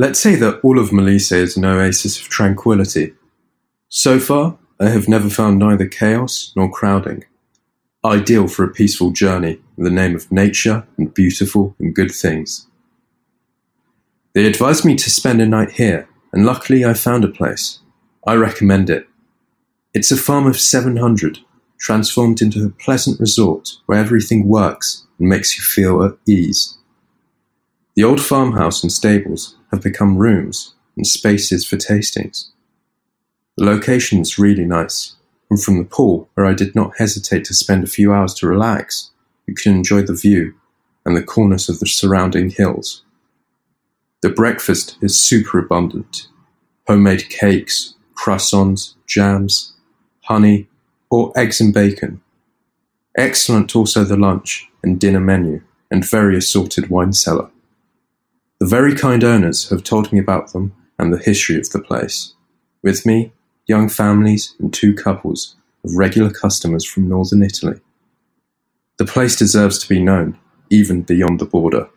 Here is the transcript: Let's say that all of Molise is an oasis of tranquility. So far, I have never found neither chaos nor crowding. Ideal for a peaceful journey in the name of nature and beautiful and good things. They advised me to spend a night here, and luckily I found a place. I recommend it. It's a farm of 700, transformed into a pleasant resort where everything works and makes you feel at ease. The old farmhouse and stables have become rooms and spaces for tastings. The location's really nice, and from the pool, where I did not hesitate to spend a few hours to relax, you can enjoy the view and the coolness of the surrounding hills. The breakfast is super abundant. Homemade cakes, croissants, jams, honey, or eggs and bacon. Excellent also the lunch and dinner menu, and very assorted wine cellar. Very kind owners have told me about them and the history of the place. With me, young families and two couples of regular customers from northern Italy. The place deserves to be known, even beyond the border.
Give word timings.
Let's 0.00 0.20
say 0.20 0.36
that 0.36 0.60
all 0.62 0.78
of 0.78 0.90
Molise 0.90 1.32
is 1.32 1.56
an 1.56 1.64
oasis 1.64 2.20
of 2.20 2.28
tranquility. 2.28 3.14
So 3.88 4.20
far, 4.20 4.56
I 4.78 4.90
have 4.90 5.08
never 5.08 5.28
found 5.28 5.58
neither 5.58 5.88
chaos 5.88 6.52
nor 6.54 6.70
crowding. 6.70 7.24
Ideal 8.04 8.46
for 8.46 8.62
a 8.64 8.72
peaceful 8.72 9.10
journey 9.10 9.60
in 9.76 9.82
the 9.82 9.90
name 9.90 10.14
of 10.14 10.30
nature 10.30 10.86
and 10.96 11.12
beautiful 11.12 11.74
and 11.80 11.96
good 11.96 12.12
things. 12.12 12.68
They 14.34 14.46
advised 14.46 14.84
me 14.84 14.94
to 14.94 15.10
spend 15.10 15.40
a 15.40 15.46
night 15.46 15.72
here, 15.72 16.08
and 16.32 16.46
luckily 16.46 16.84
I 16.84 16.94
found 16.94 17.24
a 17.24 17.28
place. 17.28 17.80
I 18.24 18.34
recommend 18.34 18.88
it. 18.90 19.08
It's 19.94 20.12
a 20.12 20.16
farm 20.16 20.46
of 20.46 20.60
700, 20.60 21.40
transformed 21.80 22.40
into 22.40 22.64
a 22.64 22.70
pleasant 22.70 23.18
resort 23.18 23.70
where 23.86 23.98
everything 23.98 24.46
works 24.46 25.08
and 25.18 25.28
makes 25.28 25.58
you 25.58 25.64
feel 25.64 26.04
at 26.04 26.12
ease. 26.24 26.78
The 27.98 28.04
old 28.04 28.20
farmhouse 28.20 28.84
and 28.84 28.92
stables 28.92 29.56
have 29.72 29.82
become 29.82 30.18
rooms 30.18 30.72
and 30.96 31.04
spaces 31.04 31.66
for 31.66 31.76
tastings. 31.76 32.46
The 33.56 33.64
location's 33.64 34.38
really 34.38 34.64
nice, 34.64 35.16
and 35.50 35.60
from 35.60 35.78
the 35.78 35.84
pool, 35.84 36.28
where 36.34 36.46
I 36.46 36.54
did 36.54 36.76
not 36.76 36.96
hesitate 36.98 37.44
to 37.46 37.54
spend 37.54 37.82
a 37.82 37.88
few 37.88 38.12
hours 38.12 38.34
to 38.34 38.46
relax, 38.46 39.10
you 39.48 39.54
can 39.54 39.74
enjoy 39.74 40.02
the 40.02 40.14
view 40.14 40.54
and 41.04 41.16
the 41.16 41.24
coolness 41.24 41.68
of 41.68 41.80
the 41.80 41.88
surrounding 41.88 42.50
hills. 42.50 43.02
The 44.22 44.30
breakfast 44.30 44.96
is 45.02 45.18
super 45.18 45.58
abundant. 45.58 46.28
Homemade 46.86 47.28
cakes, 47.28 47.96
croissants, 48.14 48.94
jams, 49.08 49.72
honey, 50.20 50.68
or 51.10 51.32
eggs 51.36 51.60
and 51.60 51.74
bacon. 51.74 52.20
Excellent 53.16 53.74
also 53.74 54.04
the 54.04 54.16
lunch 54.16 54.68
and 54.84 55.00
dinner 55.00 55.18
menu, 55.18 55.62
and 55.90 56.08
very 56.08 56.36
assorted 56.36 56.90
wine 56.90 57.12
cellar. 57.12 57.50
Very 58.68 58.94
kind 58.94 59.24
owners 59.24 59.70
have 59.70 59.82
told 59.82 60.12
me 60.12 60.18
about 60.18 60.52
them 60.52 60.74
and 60.98 61.10
the 61.10 61.16
history 61.16 61.58
of 61.58 61.70
the 61.70 61.80
place. 61.80 62.34
With 62.82 63.06
me, 63.06 63.32
young 63.66 63.88
families 63.88 64.54
and 64.58 64.74
two 64.74 64.94
couples 64.94 65.56
of 65.82 65.96
regular 65.96 66.28
customers 66.28 66.84
from 66.84 67.08
northern 67.08 67.42
Italy. 67.42 67.80
The 68.98 69.06
place 69.06 69.36
deserves 69.36 69.78
to 69.78 69.88
be 69.88 69.98
known, 69.98 70.36
even 70.68 71.00
beyond 71.00 71.40
the 71.40 71.46
border. 71.46 71.88